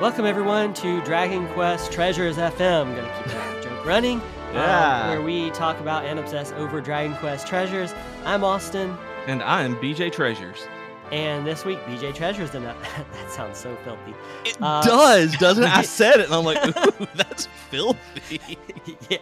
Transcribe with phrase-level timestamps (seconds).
[0.00, 2.86] Welcome everyone to Dragon Quest Treasures FM.
[2.86, 4.18] I'm gonna keep that joke running.
[4.20, 5.08] um, Yeah.
[5.10, 7.92] where we talk about and obsess over Dragon Quest treasures.
[8.24, 10.66] I'm Austin, And I'm BJ Treasures.
[11.12, 12.64] and this week BJ Treasures and
[13.14, 14.14] that sounds so filthy.
[14.44, 15.70] It Uh, does, doesn't it?
[15.76, 18.40] I said it, and I'm like, ooh, that's filthy.
[19.10, 19.18] yeah.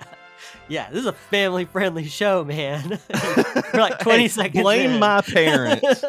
[0.68, 2.99] Yeah, this is a family friendly show, man.
[3.75, 4.63] We're like 20 Hey, seconds.
[4.63, 5.00] Blame in.
[5.00, 6.04] my parents.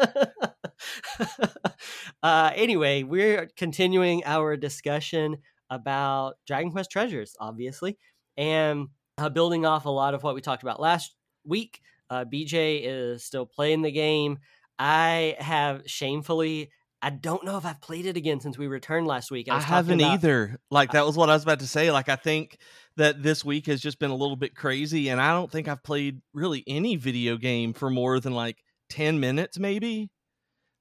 [2.22, 5.38] Uh, anyway, we're continuing our discussion
[5.70, 7.96] about Dragon Quest treasures, obviously,
[8.36, 8.88] and
[9.18, 11.14] uh, building off a lot of what we talked about last
[11.44, 11.80] week.
[12.10, 14.38] Uh, BJ is still playing the game.
[14.78, 16.70] I have shamefully,
[17.02, 19.48] I don't know if I've played it again since we returned last week.
[19.48, 20.58] I, talking haven't about- either.
[20.70, 21.90] Like that was what I was about to say.
[21.90, 22.58] Like I think
[22.96, 25.82] that this week has just been a little bit crazy, and I don't think I've
[25.82, 28.58] played really any video game for more than like
[28.88, 30.10] ten minutes, maybe.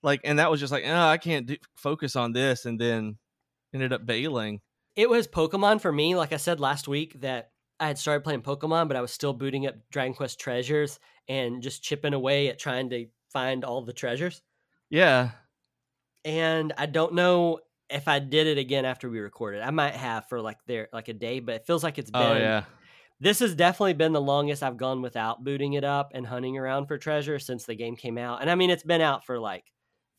[0.02, 3.18] Like, and that was just like, oh, I can't do, focus on this, and then
[3.74, 4.62] ended up bailing.
[4.96, 6.16] It was Pokemon for me.
[6.16, 9.34] Like I said last week, that I had started playing Pokemon, but I was still
[9.34, 13.94] booting up Dragon Quest treasures and just chipping away at trying to find all the
[13.94, 14.42] treasures.
[14.90, 15.32] Yeah,
[16.26, 19.62] And I don't know if I did it again after we recorded.
[19.62, 22.20] I might have for like there like a day, but it feels like it's oh,
[22.20, 22.38] been.
[22.38, 22.64] oh yeah,
[23.20, 26.88] This has definitely been the longest I've gone without booting it up and hunting around
[26.88, 28.42] for treasure since the game came out.
[28.42, 29.66] And I mean, it's been out for like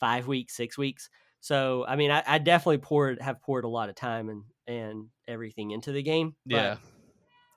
[0.00, 1.08] five weeks, six weeks.
[1.40, 5.06] So I mean, I, I definitely poured have poured a lot of time and and
[5.28, 6.34] everything into the game.
[6.46, 6.76] But yeah.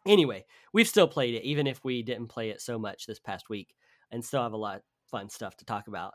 [0.07, 3.49] anyway, we've still played it, even if we didn't play it so much this past
[3.49, 3.75] week,
[4.11, 6.13] and still have a lot of fun stuff to talk about.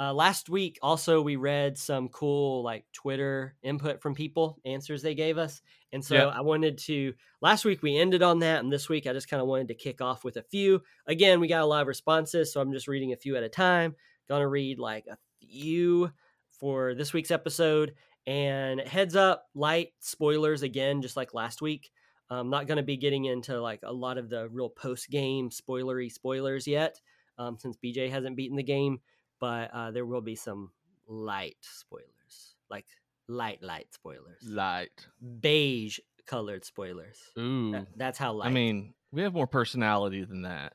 [0.00, 5.14] Uh, last week, also, we read some cool like Twitter input from people, answers they
[5.14, 5.60] gave us.
[5.92, 6.26] And so Yeah.
[6.28, 8.64] I wanted to, last week we ended on that.
[8.64, 10.80] And this week I just kind of wanted to kick off with a few.
[11.06, 12.50] Again, we got a lot of responses.
[12.50, 13.94] So I'm just reading a few at a time.
[14.26, 16.12] Gonna read like a few
[16.60, 17.94] for this week's episode.
[18.26, 21.90] And heads up, light spoilers again, just like last week.
[22.28, 25.50] I'm not going to be getting into like a lot of the real post game
[25.50, 27.00] spoilery spoilers yet,
[27.38, 29.00] um, since BJ hasn't beaten the game.
[29.40, 30.70] But uh, there will be some
[31.08, 32.86] light spoilers, like
[33.26, 35.06] light light spoilers, Light.
[35.40, 37.16] beige colored spoilers.
[37.38, 37.72] Ooh.
[37.72, 38.46] That- that's how light.
[38.48, 40.74] I mean, we have more personality than that.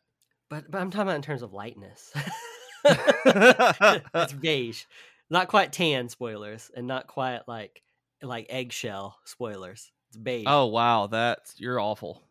[0.50, 2.12] but but I'm talking about in terms of lightness.
[2.86, 4.84] it's beige,
[5.30, 7.82] not quite tan spoilers, and not quite like
[8.22, 9.92] like eggshell spoilers.
[10.10, 10.46] It's beige.
[10.48, 12.22] oh wow, that's you're awful.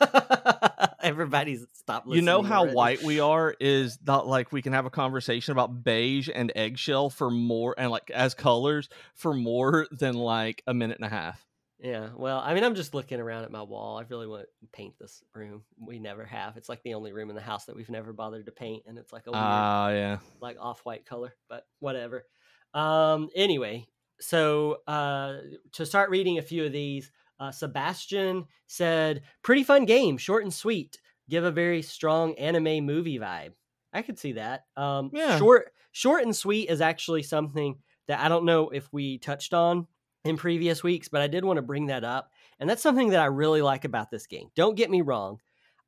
[1.02, 2.74] Everybody's stopped You know how already.
[2.76, 7.08] white we are is not like we can have a conversation about beige and eggshell
[7.08, 11.44] for more and like as colors for more than like a minute and a half.
[11.82, 13.98] Yeah, well, I mean, I'm just looking around at my wall.
[13.98, 15.62] I really want to paint this room.
[15.78, 16.58] We never have.
[16.58, 18.98] It's like the only room in the house that we've never bothered to paint, and
[18.98, 20.18] it's like a weird, Ah, yeah.
[20.42, 21.34] like off-white color.
[21.48, 22.26] But whatever.
[22.74, 23.30] Um.
[23.34, 23.86] Anyway,
[24.20, 25.38] so uh,
[25.72, 27.10] to start reading a few of these,
[27.40, 31.00] uh, Sebastian said, "Pretty fun game, short and sweet.
[31.30, 33.52] Give a very strong anime movie vibe.
[33.92, 34.66] I could see that.
[34.76, 35.38] Um, Yeah.
[35.38, 37.76] short, short and sweet is actually something
[38.06, 39.86] that I don't know if we touched on
[40.24, 42.30] in previous weeks, but I did want to bring that up.
[42.58, 44.48] And that's something that I really like about this game.
[44.54, 45.40] Don't get me wrong.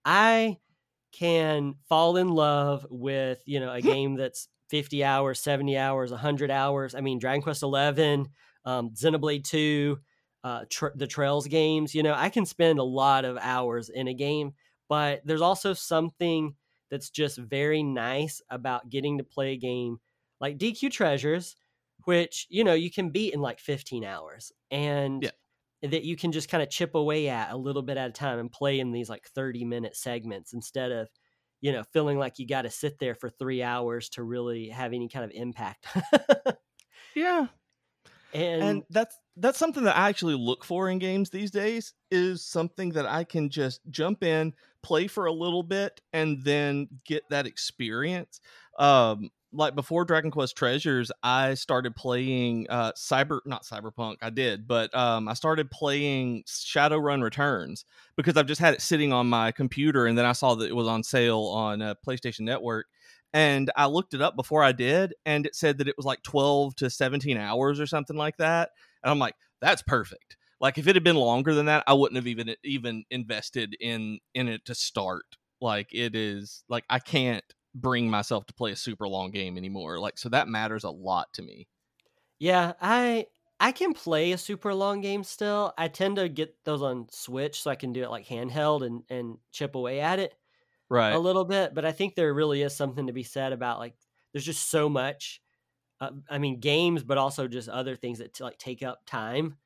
[0.04, 0.58] I
[1.12, 6.50] can fall in love with, you know, a game that's 50 hours, 70 hours, 100
[6.50, 6.94] hours.
[6.94, 8.28] I mean, Dragon Quest 11,
[8.64, 9.98] um, Xenoblade 2,
[10.44, 14.08] uh, tr- the Trails games, you know, I can spend a lot of hours in
[14.08, 14.54] a game,
[14.88, 16.54] but there's also something
[16.90, 19.98] that's just very nice about getting to play a game
[20.40, 21.54] like DQ Treasures,
[22.06, 25.30] which, you know, you can beat in like 15 hours and Yeah.
[25.82, 28.38] that you can just kind of chip away at a little bit at a time
[28.38, 31.08] and play in these like 30 minute segments instead of,
[31.60, 34.92] you know, feeling like you got to sit there for three hours to really have
[34.92, 35.86] any kind of impact.
[37.14, 37.48] Yeah.
[38.60, 42.44] and, And that's that's something that I actually look for in games these days is
[42.44, 47.28] something that I can just jump in, play for a little bit, and then get
[47.30, 48.40] that experience.
[48.78, 54.66] Um, like before Dragon Quest Treasures, I started playing uh Cyber not Cyberpunk, I did,
[54.66, 57.84] but um I started playing Shadowrun Returns
[58.16, 60.76] because I've just had it sitting on my computer and then I saw that it
[60.76, 62.86] was on sale on uh, PlayStation Network
[63.32, 66.22] and I looked it up before I did, and it said that it was like
[66.22, 68.70] 12 to 17 hours or something like that.
[69.02, 70.36] And I'm like, that's perfect.
[70.60, 74.20] Like if it had been longer than that, I wouldn't have even even invested in
[74.34, 75.24] in it to start.
[75.60, 79.98] Like it is like I can't bring myself to play a super long game anymore.
[79.98, 81.68] Like so that matters a lot to me.
[82.38, 83.26] yeah, I
[83.60, 85.72] I can play a super long game still.
[85.78, 89.04] I tend to get those on Switch so I can do it like handheld and
[89.08, 90.34] and chip away at it.
[90.88, 91.18] Right.
[91.18, 93.96] a little bit, but I think there really is something to be said about like
[94.32, 95.42] there's just so much.
[96.00, 99.58] Uh, I mean, games, but also just other things that t- like take up time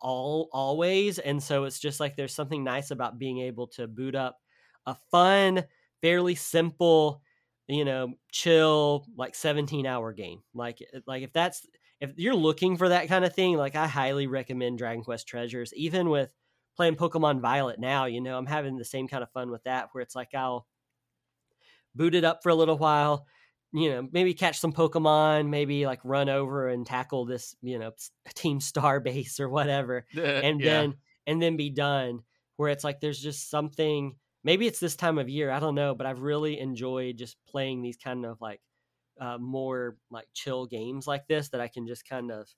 [0.00, 4.14] all always and so it's just like there's something nice about being able to boot
[4.14, 4.40] up
[4.86, 5.64] a fun
[6.00, 7.22] fairly simple
[7.74, 11.66] you know chill like 17 hour game like eh, like if that's
[12.00, 15.72] if you're looking for that kind of thing like i highly recommend dragon quest treasures
[15.74, 16.34] even with
[16.76, 19.88] playing pokemon violet now you know i'm having the same kind of fun with that
[19.92, 20.66] where it's like i'll
[21.94, 23.26] boot it up for a little while
[23.72, 27.92] you know, maybe catch some Pokemon, maybe like run over and tackle this, you know,
[28.34, 30.66] Team Star base or whatever, and yeah.
[30.66, 30.94] then
[31.26, 32.20] and then be done.
[32.56, 34.16] Where it's like there's just something.
[34.42, 35.50] Maybe it's this time of year.
[35.50, 38.60] I don't know, but I've really enjoyed just playing these kind of like
[39.20, 42.48] uh, more like chill games like this that I can just kind of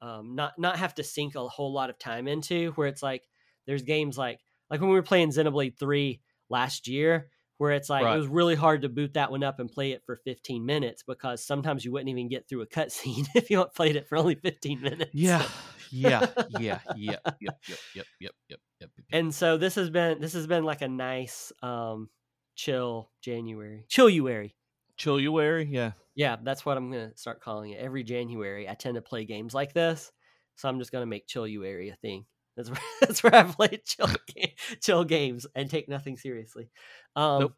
[0.00, 2.72] um, not not have to sink a whole lot of time into.
[2.72, 3.24] Where it's like
[3.66, 4.40] there's games like
[4.70, 7.28] like when we were playing Xenoblade Three last year
[7.58, 8.14] where it's like right.
[8.14, 11.02] it was really hard to boot that one up and play it for 15 minutes
[11.06, 14.36] because sometimes you wouldn't even get through a cutscene if you played it for only
[14.36, 15.10] 15 minutes.
[15.12, 15.44] Yeah.
[15.92, 16.26] yeah.
[16.58, 16.78] Yeah.
[16.96, 17.16] Yeah.
[17.24, 17.36] Yep.
[17.40, 17.58] Yep.
[17.68, 17.80] Yep.
[17.94, 18.06] Yep.
[18.20, 18.34] Yep.
[18.48, 18.60] Yep.
[18.80, 18.90] yep.
[19.12, 22.08] And so this has been this has been like a nice um
[22.54, 23.86] chill January.
[23.88, 24.52] Chilluary.
[24.98, 25.92] Chilluary, yeah.
[26.14, 27.80] Yeah, that's what I'm gonna start calling it.
[27.80, 30.10] Every January I tend to play games like this.
[30.56, 32.26] So I'm just gonna make Chilluary a thing.
[32.56, 34.52] That's where that's where I play chill game,
[34.82, 36.70] chill games and take nothing seriously.
[37.14, 37.54] Um, nope.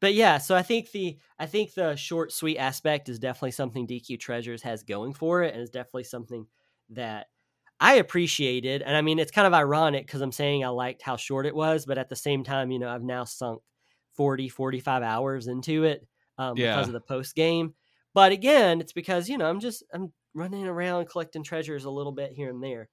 [0.00, 3.86] But yeah, so I think the I think the short sweet aspect is definitely something
[3.86, 6.46] DQ Treasures has going for it, and is definitely something
[6.90, 7.28] that
[7.80, 8.82] I appreciated.
[8.82, 11.54] And I mean, it's kind of ironic because I'm saying I liked how short it
[11.54, 13.60] was, but at the same time, you know, I've now sunk
[14.14, 16.06] 40, 45 hours into it
[16.38, 16.74] um, yeah.
[16.74, 17.74] because of the post game.
[18.14, 22.12] But again, it's because you know I'm just I'm running around collecting treasures a little
[22.12, 22.88] bit here and there.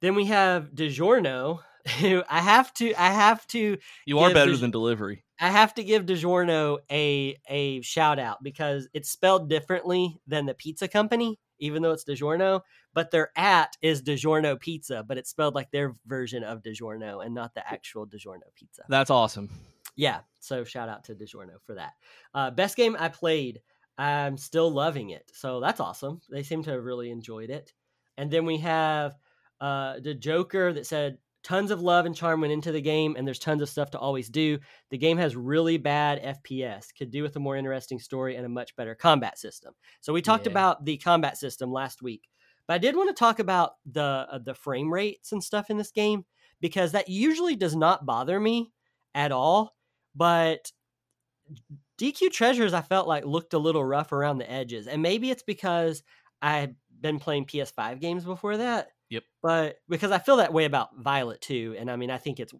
[0.00, 1.58] Then we have DiGiorno,
[2.00, 5.24] who I have to I have to You are better than delivery.
[5.40, 10.54] I have to give DiGiorno a a shout out because it's spelled differently than the
[10.54, 12.60] pizza company, even though it's DiGiorno.
[12.92, 17.34] But their at is DiGiorno Pizza, but it's spelled like their version of DiGiorno and
[17.34, 18.82] not the actual DiGiorno pizza.
[18.88, 19.50] That's awesome.
[19.96, 20.20] Yeah.
[20.40, 21.92] So shout out to DiGiorno for that.
[22.34, 23.60] Uh, best game I played.
[23.96, 25.30] I'm still loving it.
[25.32, 26.20] So that's awesome.
[26.28, 27.72] They seem to have really enjoyed it.
[28.16, 29.16] And then we have
[29.60, 33.26] uh, the Joker that said tons of love and charm went into the game, and
[33.26, 34.58] there's tons of stuff to always do.
[34.90, 38.48] The game has really bad FPS, could do with a more interesting story and a
[38.48, 39.74] much better combat system.
[40.00, 40.52] So we talked yeah.
[40.52, 42.22] about the combat system last week,
[42.66, 45.76] but I did want to talk about the uh, the frame rates and stuff in
[45.76, 46.24] this game
[46.60, 48.72] because that usually does not bother me
[49.14, 49.76] at all,
[50.14, 50.72] but
[51.98, 55.42] DQ Treasures I felt like looked a little rough around the edges, and maybe it's
[55.42, 56.02] because
[56.40, 59.22] I've been playing PS5 games before that Yep.
[59.42, 62.52] But because I feel that way about Violet too, and I mean, I think it's,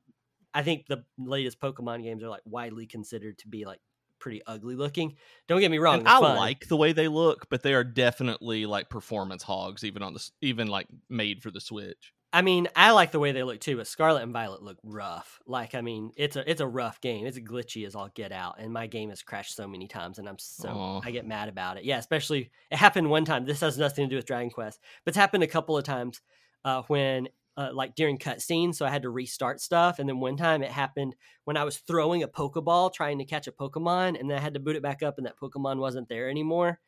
[0.52, 3.80] I think the latest Pokemon games are like widely considered to be like
[4.24, 5.16] pretty ugly looking.
[5.48, 6.06] Don't get me wrong.
[6.06, 6.36] I fun.
[6.36, 10.30] like the way they look, but they are definitely like performance hogs, even on the
[10.40, 12.13] even like made for the Switch.
[12.34, 15.38] I mean, I like the way they look too, but Scarlet and Violet look rough.
[15.46, 17.26] Like, I mean, it's a it's a rough game.
[17.26, 20.28] It's glitchy as all get out, and my game has crashed so many times, and
[20.28, 21.02] I'm so Aww.
[21.04, 21.84] I get mad about it.
[21.84, 23.46] Yeah, especially it happened one time.
[23.46, 26.22] This has nothing to do with Dragon Quest, but it's happened a couple of times
[26.64, 30.00] uh, when uh, like during cutscenes, so I had to restart stuff.
[30.00, 31.14] And then one time it happened
[31.44, 34.54] when I was throwing a Pokeball trying to catch a Pokemon, and then I had
[34.54, 36.80] to boot it back up, and that Pokemon wasn't there anymore.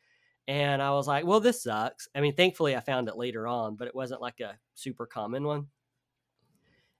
[0.47, 2.07] And I was like, well, this sucks.
[2.15, 5.43] I mean, thankfully I found it later on, but it wasn't like a super common
[5.43, 5.67] one.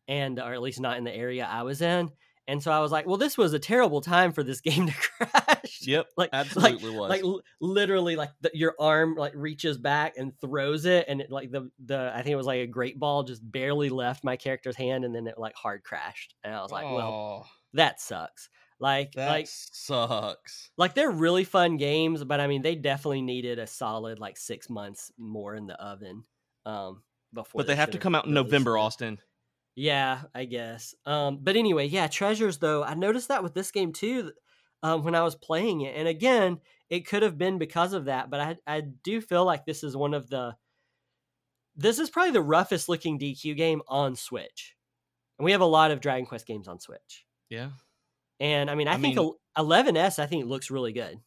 [0.09, 2.11] And, or at least not in the area I was in.
[2.49, 4.93] And so I was like, well, this was a terrible time for this game to
[4.93, 5.81] crash.
[5.81, 6.07] Yep.
[6.17, 7.09] like, absolutely like, was.
[7.09, 11.05] Like literally like the, your arm like reaches back and throws it.
[11.07, 13.89] And it like the, the, I think it was like a great ball just barely
[13.89, 16.35] left my character's hand and then it like hard crashed.
[16.43, 18.49] And I was like, well, that sucks.
[18.79, 20.69] Like that like sucks.
[20.77, 24.69] Like they're really fun games, but I mean they definitely needed a solid like six
[24.69, 26.23] months more in the oven.
[26.65, 27.01] Um
[27.33, 29.19] before But they, they have to come out in November, Austin.
[29.75, 30.95] Yeah, I guess.
[31.05, 32.83] Um, but anyway, yeah, treasures though.
[32.83, 34.31] I noticed that with this game too,
[34.81, 38.29] um, when I was playing it, and again, it could have been because of that.
[38.29, 40.55] But I, I do feel like this is one of the,
[41.75, 44.75] this is probably the roughest looking DQ game on Switch,
[45.37, 47.25] and we have a lot of Dragon Quest games on Switch.
[47.49, 47.69] Yeah,
[48.39, 51.19] and I mean, I, I think mean, 11S I think looks really good.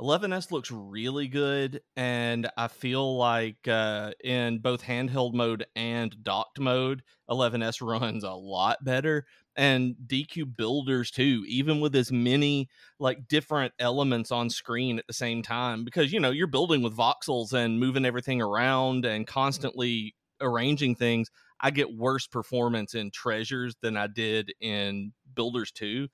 [0.00, 6.58] 11S looks really good, and I feel like uh, in both handheld mode and docked
[6.58, 9.26] mode, 11S runs a lot better.
[9.56, 15.12] And DQ builders too, even with as many like different elements on screen at the
[15.12, 20.14] same time, because you know you're building with voxels and moving everything around and constantly
[20.40, 21.30] arranging things.
[21.60, 26.08] I get worse performance in treasures than I did in builders 2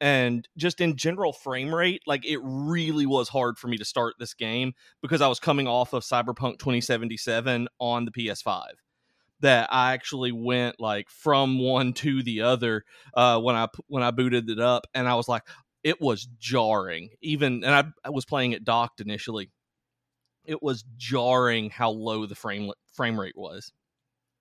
[0.00, 4.14] and just in general frame rate like it really was hard for me to start
[4.18, 8.66] this game because i was coming off of cyberpunk 2077 on the ps5
[9.40, 12.84] that I actually went like from one to the other
[13.14, 15.42] uh, when I when I booted it up, and I was like,
[15.84, 17.10] it was jarring.
[17.20, 19.50] Even and I, I was playing it docked initially.
[20.44, 23.72] It was jarring how low the frame frame rate was.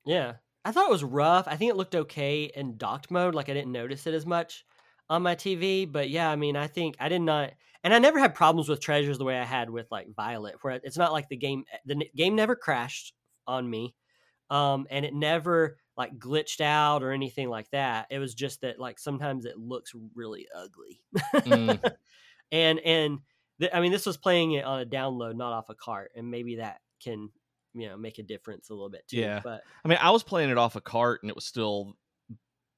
[0.06, 1.48] Yeah, I thought it was rough.
[1.48, 3.36] I think it looked okay in docked mode.
[3.36, 4.66] Like I didn't notice it as much
[5.10, 7.52] on my TV, but yeah, I mean, I think I did not,
[7.84, 10.80] and I never had problems with treasures the way I had with like Violet, where
[10.84, 13.14] it's not like the game the game never crashed
[13.48, 13.96] on me,
[14.50, 18.08] um, and it never like glitched out or anything like that.
[18.10, 21.02] It was just that like sometimes it looks really ugly,
[21.36, 21.94] mm.
[22.52, 23.20] and and
[23.60, 26.32] th- I mean this was playing it on a download, not off a cart, and
[26.32, 27.30] maybe that can
[27.76, 29.18] you know make a difference a little bit too.
[29.18, 31.96] Yeah, but I mean I was playing it off a cart and it was still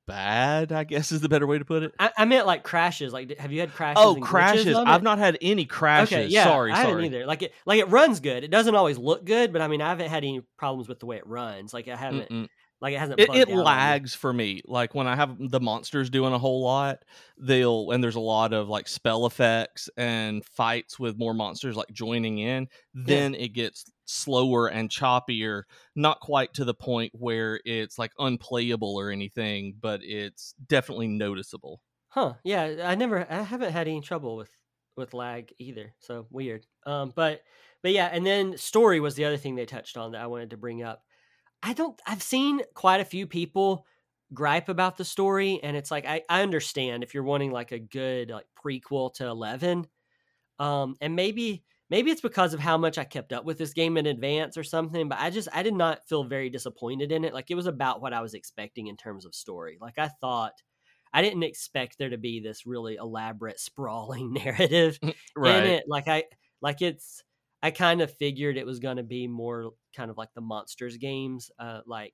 [0.07, 3.13] bad i guess is the better way to put it i, I meant like crashes
[3.13, 6.71] like have you had crashes oh crashes i've not had any crashes okay, yeah, sorry
[6.71, 9.61] i haven't either like it like it runs good it doesn't always look good but
[9.61, 12.29] i mean i haven't had any problems with the way it runs like i haven't
[12.29, 12.47] Mm-mm.
[12.79, 13.19] Like it hasn't.
[13.19, 14.61] It, it lags for me.
[14.65, 16.99] Like when I have the monsters doing a whole lot,
[17.37, 21.91] they'll and there's a lot of like spell effects and fights with more monsters like
[21.91, 22.67] joining in.
[22.93, 23.39] Then yeah.
[23.41, 25.63] it gets slower and choppier.
[25.95, 31.81] Not quite to the point where it's like unplayable or anything, but it's definitely noticeable.
[32.09, 32.33] Huh?
[32.43, 33.31] Yeah, I never.
[33.31, 34.49] I haven't had any trouble with
[34.95, 35.93] with lag either.
[35.99, 36.65] So weird.
[36.85, 37.41] Um, but
[37.83, 40.49] but yeah, and then story was the other thing they touched on that I wanted
[40.49, 41.03] to bring up
[41.63, 43.85] I don't I've seen quite a few people
[44.33, 47.79] gripe about the story and it's like I, I understand if you're wanting like a
[47.79, 49.87] good like prequel to 11
[50.59, 53.97] um and maybe maybe it's because of how much I kept up with this game
[53.97, 57.33] in advance or something but I just I did not feel very disappointed in it
[57.33, 60.53] like it was about what I was expecting in terms of story like I thought
[61.13, 64.99] I didn't expect there to be this really elaborate sprawling narrative
[65.35, 65.63] right.
[65.63, 66.23] in it like I
[66.61, 67.23] like it's
[67.61, 70.97] I kind of figured it was going to be more kind of like the monsters
[70.97, 72.13] games, uh, like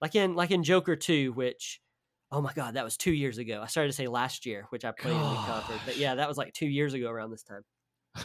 [0.00, 1.80] like in like in Joker Two, which
[2.30, 3.60] oh my god, that was two years ago.
[3.62, 6.38] I started to say last year, which I played and covered, but yeah, that was
[6.38, 7.64] like two years ago around this time.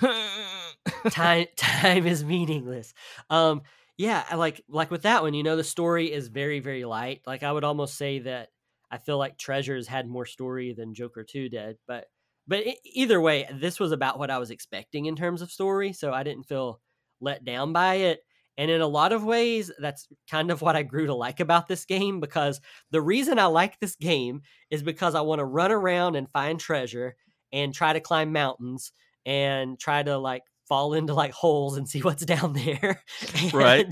[1.09, 2.93] time time is meaningless.
[3.29, 3.62] Um,
[3.98, 7.21] yeah, like like with that one, you know, the story is very very light.
[7.27, 8.50] Like I would almost say that
[8.91, 12.05] I feel like Treasures had more story than Joker Two did, but
[12.48, 16.12] but either way, this was about what I was expecting in terms of story, so
[16.12, 16.81] I didn't feel
[17.21, 18.21] let down by it.
[18.57, 21.67] And in a lot of ways, that's kind of what I grew to like about
[21.67, 22.59] this game because
[22.91, 26.59] the reason I like this game is because I want to run around and find
[26.59, 27.15] treasure
[27.53, 28.91] and try to climb mountains
[29.25, 33.03] and try to like fall into like holes and see what's down there.
[33.41, 33.88] and, right.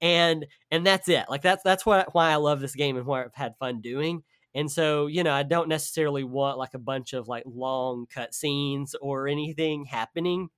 [0.00, 1.26] And and that's it.
[1.28, 4.22] Like that's that's what why I love this game and why I've had fun doing.
[4.54, 8.34] And so, you know, I don't necessarily want like a bunch of like long cut
[8.34, 10.48] scenes or anything happening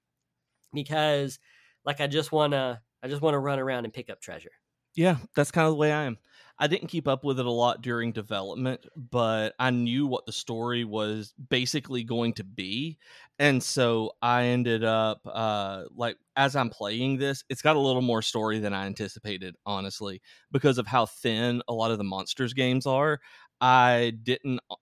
[0.73, 1.39] because
[1.85, 4.51] like I just want to I just want to run around and pick up treasure.
[4.95, 6.19] Yeah, that's kind of the way I am.
[6.57, 10.31] I didn't keep up with it a lot during development, but I knew what the
[10.33, 12.97] story was basically going to be.
[13.41, 18.03] And so I ended up uh like as I'm playing this, it's got a little
[18.03, 20.23] more story than I anticipated, honestly,
[20.53, 23.19] because of how thin a lot of the monsters games are.
[23.61, 24.77] I didn't uh,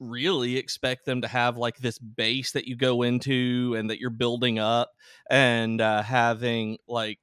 [0.00, 4.10] really expect them to have like this base that you go into and that you're
[4.10, 4.90] building up
[5.30, 7.18] and uh, having like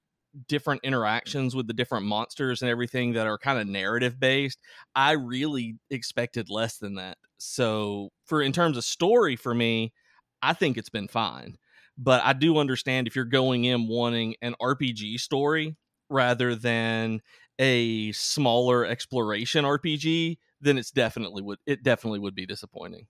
[0.47, 4.59] different interactions with the different monsters and everything that are kind of narrative based
[4.95, 9.93] i really expected less than that so for in terms of story for me
[10.41, 11.57] i think it's been fine
[11.97, 15.75] but i do understand if you're going in wanting an rpg story
[16.09, 17.21] rather than
[17.59, 23.07] a smaller exploration rpg then it's definitely would it definitely would be disappointing.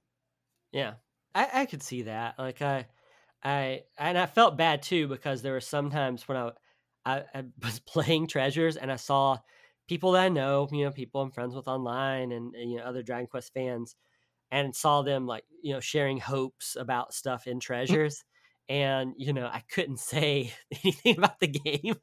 [0.71, 0.95] Yeah,
[1.35, 2.37] I, I could see that.
[2.37, 2.87] Like I,
[3.43, 6.51] I and I felt bad too because there were sometimes when I,
[7.07, 9.39] I, I was playing treasures and I saw
[9.87, 12.83] people that I know, you know, people I'm friends with online and, and you know
[12.83, 13.95] other Dragon Quest fans,
[14.51, 18.23] and saw them like you know sharing hopes about stuff in treasures.
[18.69, 21.95] and you know I couldn't say anything about the game,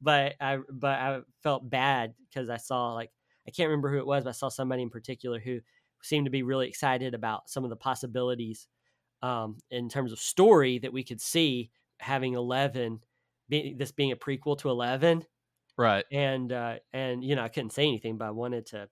[0.00, 3.10] but I but I felt bad because I saw like
[3.48, 5.60] I can't remember who it was, but I saw somebody in particular who
[6.02, 8.68] seemed to be really excited about some of the possibilities
[9.22, 13.00] um, in terms of story that we could see having 11
[13.50, 15.24] be, this being a prequel to 11
[15.76, 18.88] right and uh and you know i couldn't say anything but i wanted to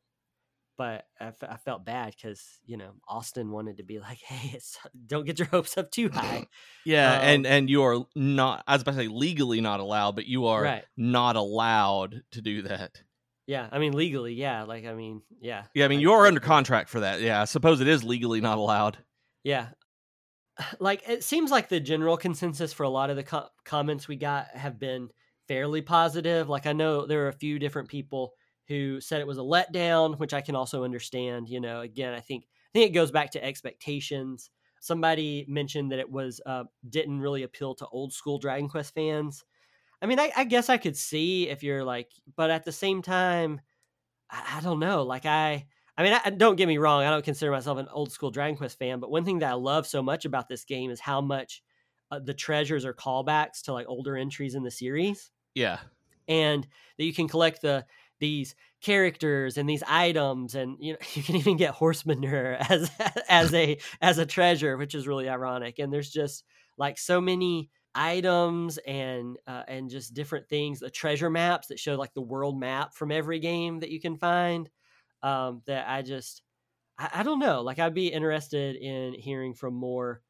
[0.76, 4.58] but I, f- I felt bad because you know austin wanted to be like hey
[5.06, 6.46] don't get your hopes up too high
[6.84, 10.14] yeah um, and and you are not i was about to say legally not allowed
[10.14, 10.84] but you are right.
[10.96, 13.02] not allowed to do that
[13.48, 14.64] yeah, I mean legally, yeah.
[14.64, 15.64] Like I mean, yeah.
[15.74, 17.22] Yeah, I mean you are under contract for that.
[17.22, 18.98] Yeah, I suppose it is legally not allowed.
[19.42, 19.68] Yeah.
[20.80, 24.16] Like it seems like the general consensus for a lot of the co- comments we
[24.16, 25.08] got have been
[25.46, 26.48] fairly positive.
[26.48, 28.32] Like I know there are a few different people
[28.66, 31.48] who said it was a letdown, which I can also understand.
[31.48, 34.50] You know, again, I think I think it goes back to expectations.
[34.80, 39.44] Somebody mentioned that it was uh, didn't really appeal to old school Dragon Quest fans.
[40.02, 43.02] I mean, I, I guess I could see if you're like, but at the same
[43.02, 43.60] time,
[44.30, 45.02] I, I don't know.
[45.02, 45.66] Like I,
[45.98, 47.02] I mean, I, don't get me wrong.
[47.02, 49.54] I don't consider myself an old school Dragon Quest fan, but one thing that I
[49.54, 51.60] love so much about this game is how much
[52.12, 55.32] uh, the treasures are callbacks to like older entries in the series.
[55.56, 55.80] Yeah,
[56.28, 57.84] and that you can collect the
[58.20, 62.90] these characters and these items and you know you can even get horse manure as
[63.28, 66.44] as a as a treasure which is really ironic and there's just
[66.76, 71.96] like so many items and uh, and just different things the treasure maps that show
[71.96, 74.70] like the world map from every game that you can find
[75.22, 76.42] um that i just
[76.98, 80.22] I, I don't know like i'd be interested in hearing from more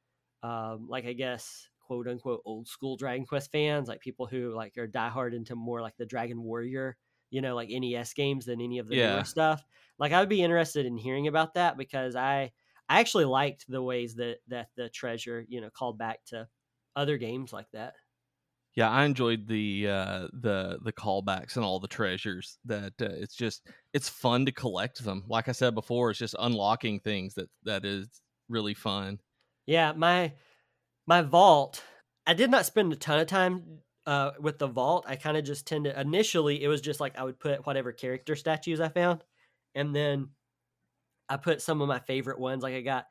[0.42, 4.76] um like i guess quote unquote old school dragon quest fans like people who like
[4.78, 6.96] are diehard into more like the dragon warrior
[7.30, 8.98] you know like nes games than any of the Yeah.
[8.98, 9.64] newer stuff
[9.98, 12.52] like i would be interested in hearing about that because i
[12.88, 16.48] i actually liked the ways that that the treasure you know called back to
[16.96, 17.94] other games like that
[18.78, 18.90] yeah.
[18.90, 22.58] I enjoyed the uh, the the callbacks and all the treasures.
[22.64, 25.24] That uh, it's just it's fun to collect them.
[25.28, 28.08] Like I said before, it's just unlocking things that that is
[28.48, 29.18] really fun.
[29.66, 30.32] Yeah, my
[31.06, 31.82] my vault.
[32.26, 35.06] I did not spend a ton of time uh, with the vault.
[35.08, 36.62] I kind of just tended initially.
[36.62, 39.24] It was just like I would put whatever character statues I found,
[39.74, 40.30] and then
[41.28, 42.62] I put some of my favorite ones.
[42.62, 43.06] Like I got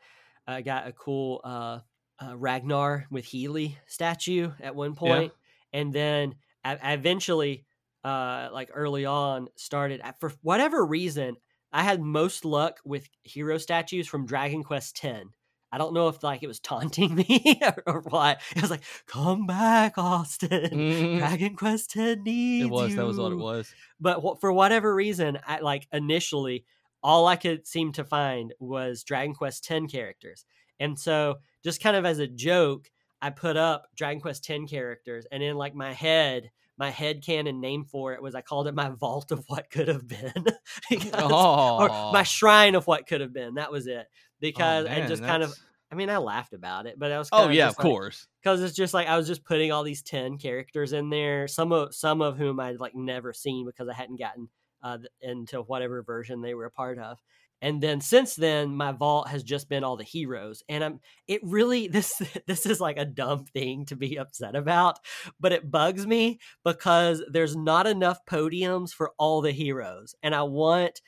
[0.48, 1.80] I got a cool uh,
[2.24, 5.34] uh, Ragnar with Healie statue at one point,
[5.74, 7.66] and then eventually,
[8.04, 11.36] uh, like early on, started for whatever reason.
[11.74, 15.26] I had most luck with hero statues from Dragon Quest X.
[15.72, 18.42] I don't know if like it was taunting me or, or what.
[18.56, 20.70] It was like, "Come back, Austin.
[20.72, 21.18] Mhm.
[21.20, 23.74] Dragon Quest X needs It was that was what it was.
[24.00, 26.66] But wh- for whatever reason, I like initially
[27.04, 30.46] all I could seem to find was Dragon Quest X characters,
[30.80, 32.90] and so just kind of as a joke,
[33.22, 36.52] I put up Dragon Quest Ten characters, and in like my head.
[36.80, 39.88] My head canon name for it was I called it my vault of what could
[39.88, 40.46] have been,
[40.92, 43.56] because or my Oh, shrine of what could have been.
[43.56, 44.06] That was it.
[44.40, 45.56] Because oh, man, just kind of.
[45.92, 47.30] I mean, I laughed about it, but I was.
[47.32, 48.28] Oh yeah, of like- course.
[48.44, 51.48] because it's just like I was just putting all these ten characters in there.
[51.48, 54.48] Some of some of whom I'd like never seen because I hadn't gotten
[54.84, 57.18] uh, into whatever version they were a part of.
[57.62, 61.00] And then since then, my vault has just been all the heroes, and I'm.
[61.28, 65.00] It really this this is like a dumb thing to be upset about,
[65.40, 70.44] but it bugs me because there's not enough podiums for all the heroes, and I
[70.44, 71.02] want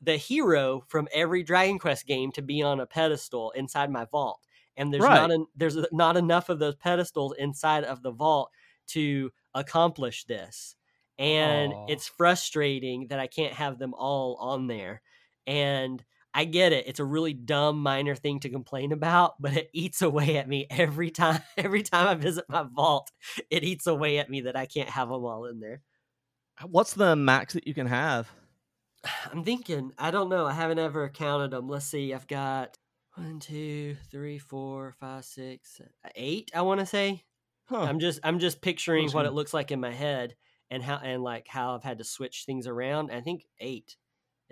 [0.00, 4.40] the hero from every Dragon Quest game to be on a pedestal inside my vault
[4.76, 5.14] and there's Right.
[5.16, 8.50] not en- there's not enough of those pedestals inside of the vault
[8.88, 10.76] to accomplish this
[11.18, 11.86] and Aw.
[11.88, 15.02] it's frustrating that i can't have them all on there
[15.46, 19.70] and i get it it's a really dumb minor thing to complain about but it
[19.72, 23.10] eats away at me every time every time i visit my vault
[23.50, 25.82] it eats away at me that i can't have them all in there
[26.62, 28.30] uh, What's the max that you can have?
[29.32, 32.76] i'm thinking i don't know i haven't ever counted them let's see i've got
[33.14, 37.22] one two three four five six uh, eight i want to say
[37.66, 37.82] Huh.
[37.82, 40.34] I'm just I'm just picturing what it looks like in my head
[40.70, 43.10] and how and like how I've had to switch things around.
[43.10, 43.96] I think eight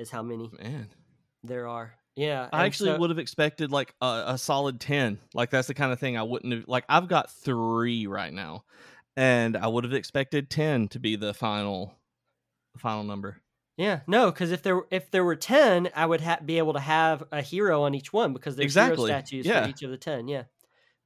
[0.00, 0.88] is how many Man,
[1.44, 1.94] there are.
[2.16, 5.18] Yeah, I actually so- would have expected like a, a solid ten.
[5.34, 6.64] Like that's the kind of thing I wouldn't have.
[6.66, 8.64] Like I've got three right now,
[9.16, 11.94] and I would have expected ten to be the final,
[12.76, 13.40] final number.
[13.76, 16.80] Yeah, no, because if there if there were ten, I would ha- be able to
[16.80, 19.64] have a hero on each one because there's Exactly, hero statues yeah.
[19.64, 20.28] for each of the ten.
[20.28, 20.42] Yeah,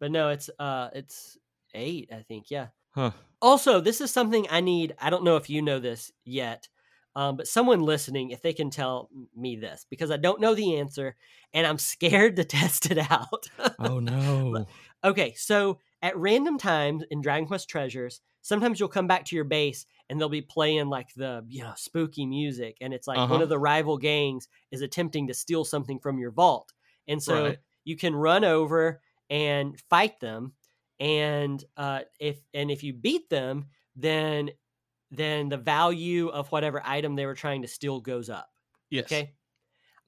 [0.01, 1.37] but no, it's uh it's
[1.75, 2.51] eight, I think.
[2.51, 2.69] Yeah.
[2.91, 3.11] Huh.
[3.43, 4.97] Also, this is something I need.
[5.01, 6.69] I don't know if you know this yet,
[7.17, 10.77] um, but someone listening, if they can tell me this, because I don't know the
[10.79, 11.17] answer
[11.53, 13.49] and I'm scared to test it out.
[13.79, 14.69] Oh no.
[15.05, 19.45] okay, so at random times in Dragon Quest Treasures, sometimes you'll come back to your
[19.45, 23.41] base and they'll be playing like the you know spooky music, and it's like one
[23.41, 23.43] Uh-huh.
[23.43, 26.73] of the rival gangs is attempting to steal something from your vault,
[27.09, 27.59] and so Right.
[27.85, 29.01] you can run over
[29.31, 30.55] and fight them
[31.01, 34.51] and uh, if and if you beat them then
[35.17, 38.51] then the value of whatever item they were trying to steal goes up
[38.91, 39.11] yes.
[39.11, 39.35] okay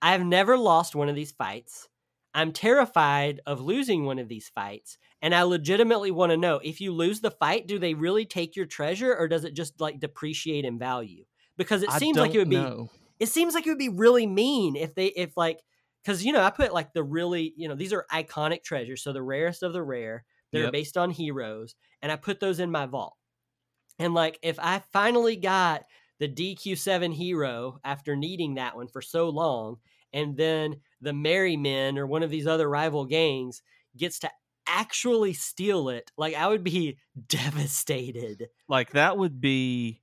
[0.02, 1.88] i've never lost one of these fights
[2.34, 6.80] i'm terrified of losing one of these fights and i legitimately want to know if
[6.80, 10.00] you lose the fight do they really take your treasure or does it just like
[10.00, 11.24] depreciate in value
[11.56, 12.90] because it I seems like it would be know.
[13.18, 15.60] it seems like it would be really mean if they if like
[16.02, 19.12] because you know i put like the really you know these are iconic treasures so
[19.12, 20.68] the rarest of the rare They're Yep.
[20.68, 23.16] based on heroes and i put those in my vault
[23.98, 25.84] and like if i finally got
[26.18, 29.78] the DQ7 hero after needing that one for so long,
[30.12, 33.62] and then the Merry Men or one of these other rival gangs
[33.96, 34.30] gets to
[34.66, 38.48] actually steal it, like I would be devastated.
[38.68, 40.02] Like that would be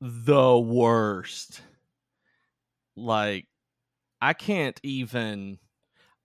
[0.00, 1.62] the worst.
[2.96, 3.46] Like
[4.20, 5.58] I can't even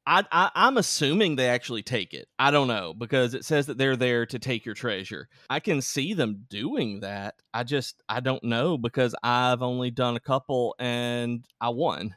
[0.05, 2.27] I, I I'm assuming they actually take it.
[2.39, 5.27] I don't know because it says that they're there to take your treasure.
[5.49, 7.35] I can see them doing that.
[7.53, 12.15] I just I don't know because I've only done a couple and I won.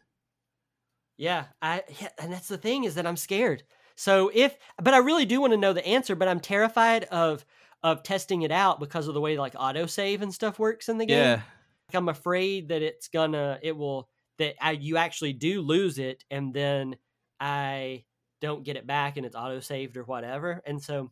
[1.16, 3.62] Yeah, I yeah, and that's the thing is that I'm scared.
[3.96, 7.44] So if but I really do want to know the answer, but I'm terrified of
[7.82, 11.06] of testing it out because of the way like autosave and stuff works in the
[11.06, 11.18] game.
[11.18, 11.42] Yeah.
[11.88, 16.24] Like, I'm afraid that it's gonna it will that I, you actually do lose it
[16.30, 16.96] and then
[17.40, 18.04] I
[18.40, 20.62] don't get it back and it's auto saved or whatever.
[20.66, 21.10] And so,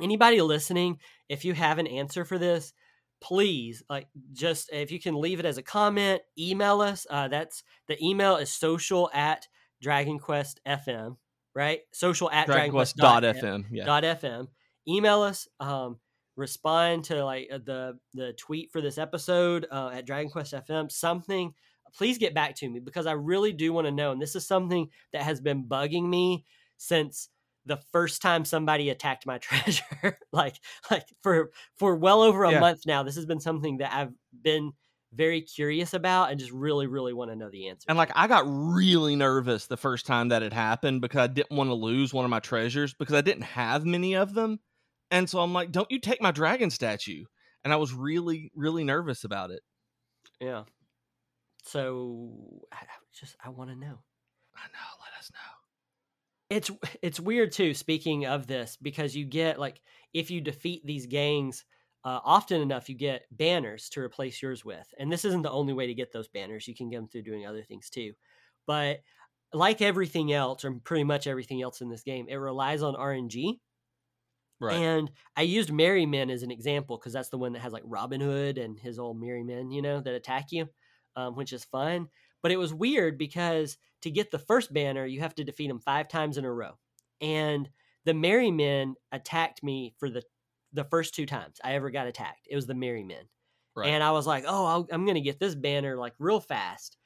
[0.00, 2.72] anybody listening, if you have an answer for this,
[3.20, 7.06] please like just if you can leave it as a comment, email us.
[7.08, 9.46] Uh, that's the email is social at
[9.82, 11.16] Dragon Quest FM,
[11.54, 11.80] right?
[11.92, 13.64] Social at Dragon Dragon Quest dot FM.
[13.70, 13.84] Yeah.
[13.84, 14.48] dot fm
[14.88, 15.98] email us um
[16.36, 20.90] respond to like uh, the the tweet for this episode uh, at dragon quest fm
[20.90, 21.52] something
[21.94, 24.46] please get back to me because i really do want to know and this is
[24.46, 26.44] something that has been bugging me
[26.76, 27.28] since
[27.66, 30.56] the first time somebody attacked my treasure like
[30.90, 32.60] like for for well over a Yeah.
[32.60, 34.72] month now this has been something that i've been
[35.12, 38.28] very curious about and just really really want to know the answer And like I
[38.28, 42.14] got really nervous the first time that it happened because I didn't want to lose
[42.14, 44.60] one of my treasures because I didn't have many of them.
[45.10, 47.24] And so I'm like, don't you take my dragon statue.
[47.64, 49.62] And I was really, really nervous about it.
[50.40, 50.64] yeah
[51.64, 54.02] so I, I just i want to know
[54.54, 55.56] I know, let us know.
[56.48, 56.70] it's
[57.02, 59.80] it's weird too speaking of this because you get like
[60.12, 61.64] if you defeat these gangs
[62.04, 65.72] uh, often enough you get banners to replace yours with and this isn't the only
[65.72, 68.12] way to get those banners you can get them through doing other things too
[68.66, 69.00] but
[69.52, 73.60] like everything else or pretty much everything else in this game it relies on rng
[74.60, 74.78] Right.
[74.78, 77.82] and i used merry men as an example because that's the one that has like
[77.86, 80.68] robin hood and his old merry men you know that attack you
[81.16, 82.08] um, which is fun
[82.42, 85.80] but it was weird because to get the first banner you have to defeat them
[85.80, 86.72] five times in a row.
[87.20, 87.68] And
[88.04, 90.22] the merry men attacked me for the
[90.72, 92.46] the first two times i ever got attacked.
[92.48, 93.24] It was the merry men.
[93.76, 93.88] Right.
[93.90, 96.96] and i was like oh I'll, i'm gonna get this banner like real fast.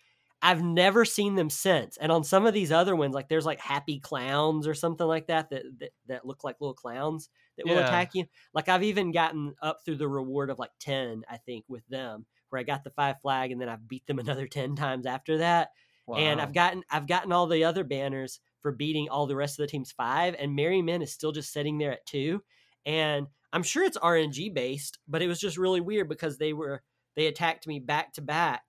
[0.42, 1.96] I've never seen them since.
[1.96, 5.26] And on some of these other ones like there's like happy clowns or something like
[5.28, 8.26] that that that, that look like little clowns that will attack you.
[8.52, 12.26] Like i've even gotten up through the reward of like 10 i think with them
[12.54, 15.38] where i got the five flag and then i've beat them another 10 times after
[15.38, 15.70] that
[16.16, 19.64] and I've gotten I've gotten all the other banners for beating all the rest of
[19.64, 22.42] the team's five, and Merry Men is still just sitting there at two.
[22.84, 26.82] And I'm sure it's RNG based, but it was just really weird because they were
[27.16, 28.64] they attacked me back to back,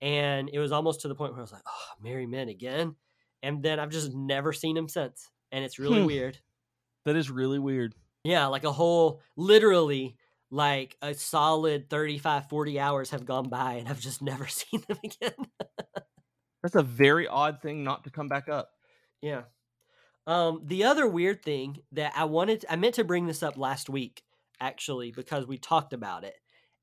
[0.00, 2.96] and it was almost to the point where I was like, "Oh, Merry Men again,"
[3.42, 6.06] and then I've just never seen him since, and it's really Hmm.
[6.06, 6.38] weird.
[7.04, 7.94] that is really weird.
[8.24, 10.16] Yeah, like a whole literally
[10.50, 14.98] like a solid 35 40 hours have gone by and I've just never seen them
[15.04, 15.46] again.
[16.62, 18.70] That's a very odd thing not to come back up.
[19.22, 19.42] Yeah.
[20.26, 23.88] Um, the other weird thing that I wanted, I meant to bring this up last
[23.88, 24.22] week,
[24.60, 26.34] actually, because we talked about it,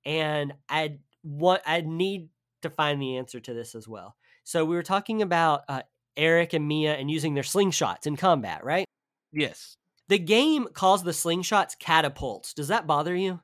[0.03, 2.29] and I want, I need
[2.63, 4.15] to find the answer to this as well.
[4.43, 5.83] So we were talking about uh,
[6.17, 8.85] Erik and Mia and using their slingshots in combat, right?
[9.31, 9.77] Yes.
[10.07, 12.53] The game calls the slingshots catapults.
[12.53, 13.41] Does that bother you?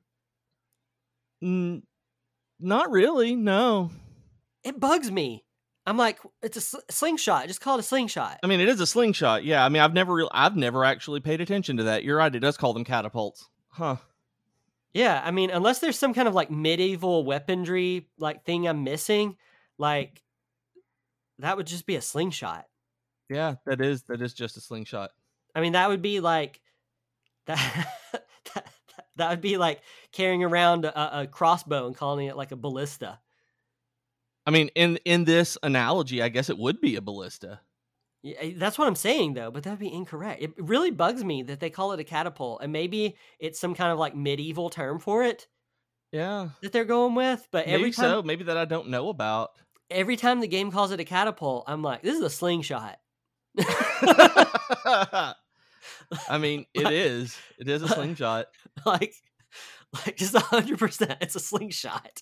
[1.43, 1.82] Mm,
[2.60, 3.36] not really.
[3.36, 3.91] No.
[4.63, 5.43] It bugs me.
[5.86, 7.47] I'm like, it's a sl- slingshot.
[7.47, 8.39] Just call it a slingshot.
[8.43, 9.43] I mean, it is a slingshot.
[9.43, 9.65] Yeah.
[9.65, 12.04] I mean, I've never, real I've never actually paid attention to that.
[12.04, 12.34] You're right.
[12.34, 13.49] It does call them catapults.
[13.69, 13.95] Huh.
[14.93, 19.38] Yeah, I mean, unless there's some kind of like medieval weaponry like thing I'm missing,
[19.77, 20.21] like
[21.39, 22.65] that would just be a slingshot.
[23.30, 23.56] Yeah.
[23.65, 25.12] That is, that is just a slingshot.
[25.56, 26.60] I mean, that would be like
[27.47, 27.88] that.
[29.15, 33.19] That, would be like carrying around a, a crossbow and calling it like a ballista.
[34.45, 37.60] I mean, in in this analogy, I guess it would be a ballista.
[38.24, 40.41] Yeah, eh, that's what I'm saying though, but that would be incorrect.
[40.41, 43.91] It really bugs me that they call it a catapult, and maybe it's some kind
[43.91, 45.47] of like medieval term for it
[46.12, 47.47] Yeah, that they're going with.
[47.52, 48.24] But maybe every time, so.
[48.24, 49.52] Maybe that I don't know about.
[49.89, 52.97] every time the game calls it a catapult, I'm like, this is a slingshot.
[56.30, 57.38] I mean, it is.
[57.58, 58.47] It is a slingshot.
[58.86, 59.14] like
[60.06, 62.22] like just a hundred percent it's a slingshot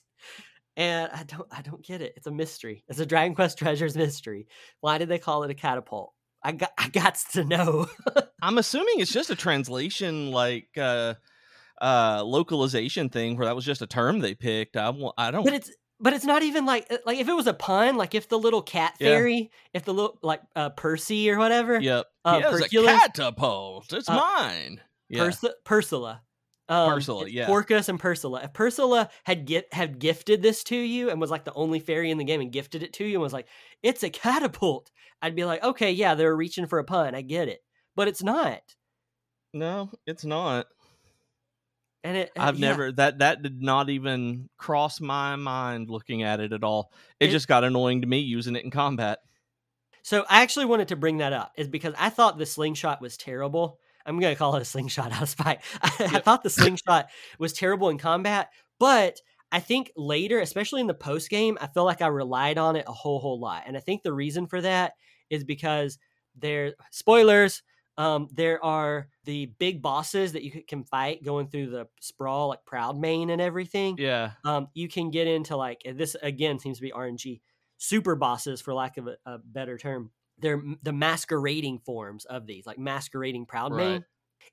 [0.77, 3.95] and i don't i don't get it it's a mystery it's a dragon quest treasures
[3.95, 4.47] mystery
[4.81, 7.85] why did they call it a catapult i got i got to know
[8.41, 11.15] I'm assuming it's just a translation, like uh,
[11.81, 14.77] uh, localization thing, where that was just a term they picked.
[14.77, 15.43] I, I don't.
[15.43, 18.29] but it's but it's not even like like if it was a pun, like if
[18.29, 19.09] the little cat Yeah.
[19.09, 22.05] fairy, if the little like uh, Percy or whatever, Yep.
[22.23, 23.91] Uh, has Perculus- a catapult.
[23.91, 24.79] It's Uh, mine.
[25.09, 25.25] Yeah.
[25.25, 26.21] Pers- Purrsula.
[26.69, 27.47] Um, yeah.
[27.47, 28.41] Porcus and Purrsula.
[28.43, 32.11] If Purrsula had get had gifted this to you and was like the only fairy
[32.11, 33.47] in the game and gifted it to you and was like,
[33.81, 37.15] "It's a catapult," I'd be like, "Okay, yeah, they're reaching for a pun.
[37.15, 37.61] I get it."
[37.95, 38.61] But it's not.
[39.53, 40.67] no, it's not.
[42.03, 42.69] And it I've yeah.
[42.69, 46.93] never that that did not even cross my mind looking at it at all.
[47.19, 49.19] It, It- just got annoying to me using it in combat.
[50.01, 53.17] So I actually wanted to bring that up is because I thought the slingshot was
[53.17, 53.79] terrible.
[54.09, 55.61] I'm going to call it a slingshot out of spite.
[55.81, 56.25] I Yep.
[56.25, 61.29] thought the slingshot was terrible in combat, but I think later, especially in the post
[61.29, 63.63] game, I feel like I relied on it a whole whole lot.
[63.65, 64.93] And I think the reason for that
[65.29, 65.97] is because
[66.35, 67.63] there spoilers,
[67.97, 72.65] um, there are the big bosses that you can fight going through the sprawl like
[72.65, 74.33] Proud Main and everything Yeah.
[74.45, 77.41] um, you can get into like this again seems to be RNG
[77.77, 80.11] super bosses for lack of a, a better term.
[80.41, 84.01] They're the masquerading forms of these, like masquerading proud Right.
[84.01, 84.05] main.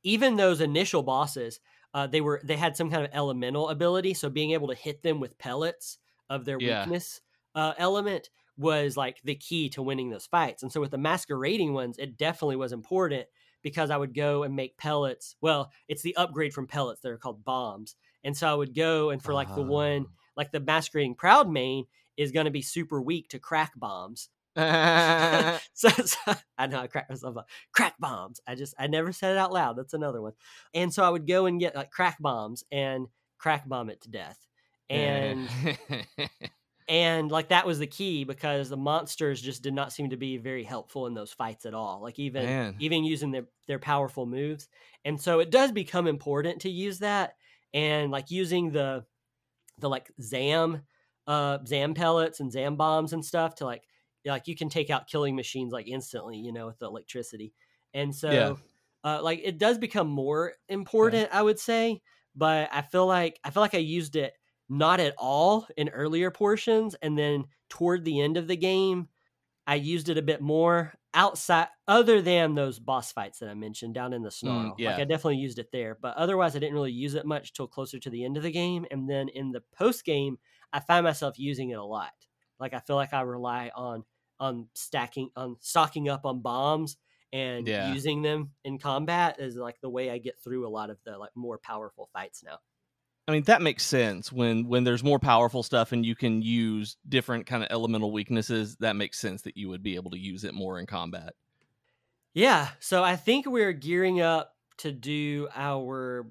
[0.02, 1.60] Even those initial bosses,
[1.94, 5.02] uh, they were they had some kind of elemental ability, so being able to hit
[5.02, 6.88] them with pellets of their Yeah.
[6.88, 7.20] weakness
[7.54, 10.62] uh, element was like the key to winning those fights.
[10.62, 13.28] And so with the masquerading ones, it definitely was important
[13.62, 15.36] because I would go and make pellets.
[15.40, 17.96] Well, it's the upgrade from pellets that are called bombs.
[18.24, 21.86] And so I would go and for like the one like the masquerading proud main
[22.16, 24.28] is going to be super weak to crack bombs.
[25.74, 27.48] So, so I know I cracked myself up.
[27.72, 28.40] Crack bombs.
[28.46, 29.76] I just I never said it out loud.
[29.76, 30.32] That's another one.
[30.72, 34.10] And so I would go and get like crack bombs and crack bomb it to
[34.10, 34.38] death.
[34.88, 35.48] And
[36.88, 40.38] and like that was the key because the monsters just did not seem to be
[40.38, 42.00] very helpful in those fights at all.
[42.00, 42.76] Like even Man.
[42.78, 44.68] even using their their powerful moves.
[45.04, 47.34] And so it does become important to use that
[47.74, 49.04] and like using the
[49.78, 50.82] the like zam
[51.26, 53.82] uh zam pellets and zam bombs and stuff to like
[54.32, 57.54] like you can take out killing machines like instantly, you know, with the electricity.
[57.94, 58.56] And so Yeah.
[59.04, 62.02] uh like it does become more important, I would say,
[62.34, 64.34] but I feel like I feel like I used it
[64.68, 69.08] not at all in earlier portions and then toward the end of the game
[69.66, 73.94] I used it a bit more outside other than those boss fights that I mentioned
[73.94, 74.78] down in the snarl.
[74.78, 74.78] yeah.
[74.84, 77.66] Like I definitely used it there, but otherwise I didn't really use it much till
[77.66, 80.38] closer to the end of the game and then in the post game
[80.72, 82.12] I find myself using it a lot.
[82.60, 84.04] Like I feel like I rely on
[84.40, 86.96] on stacking on stocking up on bombs
[87.32, 87.92] and Yeah.
[87.92, 91.18] using them in combat is like the way I get through a lot of the
[91.18, 92.58] like more powerful fights now.
[93.28, 96.96] I mean that makes sense when when there's more powerful stuff and you can use
[97.08, 98.76] different kind of elemental weaknesses.
[98.76, 101.34] That makes sense that you would be able to use it more in combat.
[102.34, 106.30] Yeah, so I think we're gearing up to do our.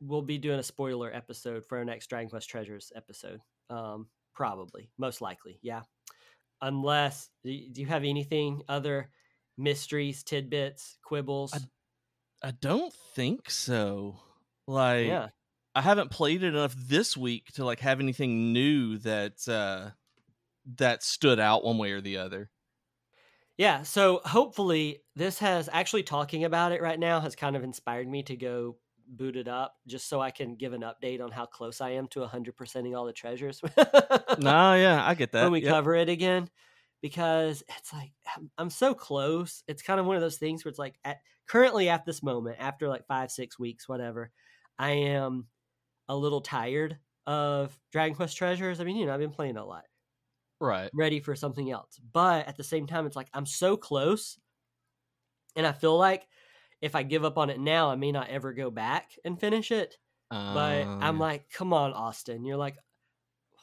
[0.00, 3.40] We'll be doing a spoiler episode for our next Dragon Quest Treasures episode.
[3.68, 5.82] Um, probably, most likely, yeah.
[6.62, 9.10] Unless, do you have anything other
[9.56, 11.66] mysteries, tidbits, quibbles?
[12.42, 14.20] I don't think so.
[14.66, 15.30] Like yeah,
[15.74, 19.92] I haven't played it enough this week to like have anything new that uh
[20.78, 22.50] that stood out one way or the other.
[23.56, 23.82] yeah.
[23.82, 28.22] So hopefully, this has actually talking about it right now has kind of inspired me
[28.24, 28.78] to go
[29.10, 32.08] boot it up just so I can give an update on how close I am
[32.08, 33.62] to 100%ing all the treasures.
[34.36, 35.38] No, yeah, I get that.
[35.38, 35.78] when we Yep.
[35.78, 36.48] cover it again
[37.02, 40.70] because it's like I'm, I'm so close it's kind of one of those things where
[40.70, 44.32] it's like at currently at this moment after like five six weeks whatever
[44.78, 45.48] i am
[46.08, 49.64] a little tired of dragon quest treasures i mean you know i've been playing a
[49.64, 49.86] lot
[50.60, 50.92] Right.
[50.92, 54.38] ready for something else but at the same time it's like i'm so close
[55.56, 56.28] and i feel like
[56.80, 59.70] if i give up on it now i may not ever go back and finish
[59.70, 59.96] it
[60.30, 62.44] but Um, I'm like, come on, Austin.
[62.44, 62.76] You're like,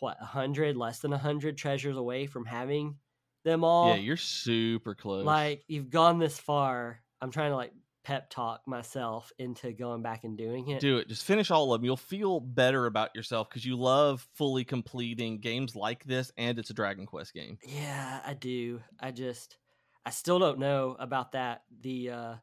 [0.01, 2.97] what, a hundred, less than a hundred treasures away from having
[3.45, 3.87] them all.
[3.89, 5.23] yeah, you're super close.
[5.25, 7.01] like, you've gone this far.
[7.21, 7.71] I'm trying to like
[8.03, 10.81] pep talk myself into going back and doing it.
[10.81, 11.07] do it.
[11.07, 11.85] Just finish all of them.
[11.85, 16.69] You'll feel better about yourself because you love fully completing games like this, and it's
[16.69, 17.57] a Dragon Quest game.
[17.65, 18.81] Yeah, I do.
[18.99, 19.57] I just,
[20.05, 21.63] I still don't know about that.
[21.81, 22.35] The uh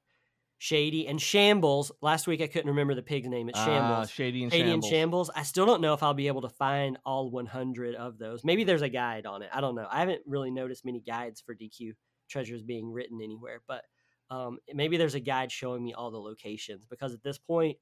[0.59, 1.93] Shady and Shambles.
[2.01, 3.49] Last week I couldn't remember the pig's name.
[3.49, 4.11] It's Ah, Shambles.
[4.11, 4.85] Shady and Shady Shambles.
[4.85, 5.31] and Shambles.
[5.35, 8.45] I still don't know if I'll be able to find all 100 of those.
[8.45, 9.51] Maybe there's a guide on it.
[9.53, 9.87] I don't know.
[9.91, 11.93] I haven't really noticed many guides for DQ
[12.31, 13.85] treasures being written anywhere, but
[14.31, 17.77] um, maybe there's a guide showing me all the locations because at this point,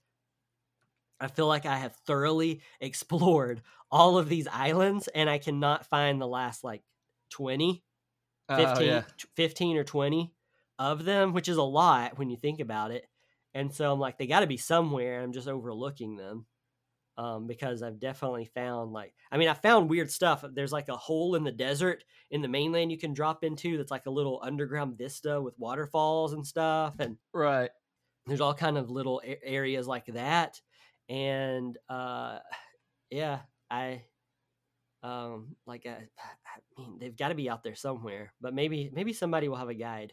[1.21, 6.21] I feel like I have thoroughly explored all of these islands and I cannot find
[6.21, 6.83] the last like
[7.31, 7.85] 20,
[8.49, 9.03] Oh, 15, yeah.
[9.37, 10.33] 15 or 20
[10.79, 13.07] of them, which is a lot when you think about it.
[13.55, 15.23] And so I'm like, they got to be somewhere.
[15.23, 16.47] I'm just overlooking them.
[17.19, 20.45] um, because I've definitely found like I mean I found weird stuff.
[20.55, 23.91] There's like a hole in the desert in the mainland you can drop into that's
[23.91, 27.71] like a little underground vista with waterfalls and stuff, and right.
[28.27, 30.61] There's all kind of little areas like that,
[31.09, 32.39] and uh,
[33.11, 34.05] yeah, I
[35.03, 39.13] um like I, I mean they've got to be out there somewhere, but maybe maybe
[39.13, 40.13] somebody will have a guide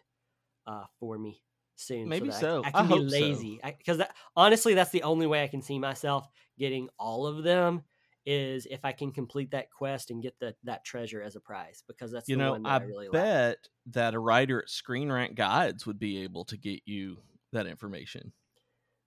[0.70, 1.42] uh for me
[1.76, 2.08] soon.
[2.08, 2.40] Maybe so.
[2.40, 2.64] so.
[2.66, 4.06] I, I can I be lazy because so.
[4.36, 6.28] honestly, that's the only way I can see myself
[6.58, 7.84] getting all of them
[8.26, 11.84] is if I can complete that quest and get the that treasure as a prize
[11.88, 13.94] because that's you know I, I, really bet like.
[13.94, 17.18] that a writer at Screen Rant Guides would be able to get you
[17.54, 18.34] that information.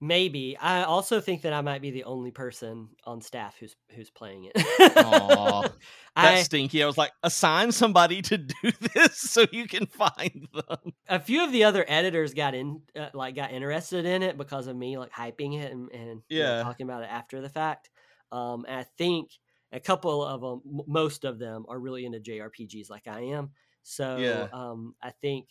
[0.05, 0.57] Maybe.
[0.57, 4.47] I also think that I might be the only person on staff who's who's playing
[4.47, 4.57] it.
[4.57, 5.63] Aww,
[6.17, 6.83] that's I, stinky.
[6.83, 10.93] I was like, assign somebody to do this so you can find them.
[11.09, 14.67] A few of the other editors got in, uh, like, got interested in it because
[14.67, 17.49] of me, like, hyping it and, and yeah, you know, talking about it after the
[17.49, 17.89] fact.
[18.33, 19.31] Um, and I think
[19.71, 23.51] a couple of them, most of them, are really into JRPGs like I am.
[23.85, 24.49] So, yeah.
[24.53, 25.47] um, I think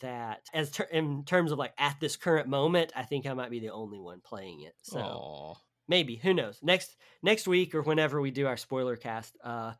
[0.00, 3.50] that as ter- in terms of like at this current moment, I think I might
[3.50, 4.74] be the only one playing it.
[4.82, 5.56] So Aww.
[5.88, 9.72] maybe who knows next next week or whenever we do our spoiler cast, uh,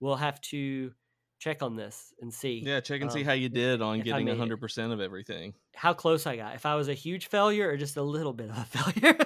[0.00, 0.92] we'll have to
[1.38, 2.62] check on this and see.
[2.64, 5.54] Yeah, check and um, see how you did on getting hundred percent of everything.
[5.74, 6.54] How close I got.
[6.54, 9.18] If I was a huge failure or just a little bit of a failure.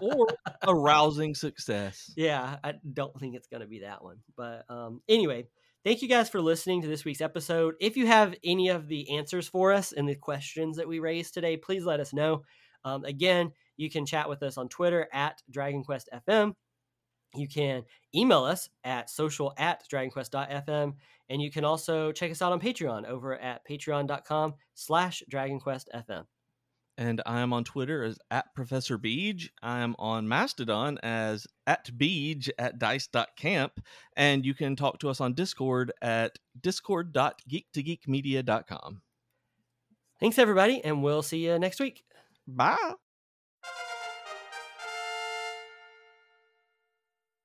[0.00, 0.26] or
[0.62, 2.12] a rousing success.
[2.16, 4.18] Yeah, I don't think it's going to be that one.
[4.36, 5.46] But um, anyway,
[5.82, 7.74] Thank you guys for listening to this week's episode.
[7.80, 11.32] If you have any of the answers for us and the questions that we raised
[11.32, 12.42] today, please let us know.
[12.84, 16.52] Um, again, you can chat with us on Twitter at DragonQuestFM.
[17.34, 20.94] You can email us at social at dragonquest.fm.
[21.30, 26.24] And you can also check us out on Patreon over at patreon.com slash dragonquestfm
[27.00, 29.48] and I am on Twitter as at Professor Beej.
[29.62, 33.82] I am on Mastodon as at Beej at dice.camp.
[34.16, 39.00] And you can talk to us on Discord at discord.geek2geekmedia.com.
[40.20, 42.04] Thanks, everybody, and we'll see you next week.
[42.46, 42.92] Bye.